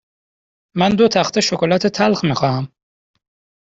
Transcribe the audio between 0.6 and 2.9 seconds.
من دو تخته شکلات تلخ می خواهم.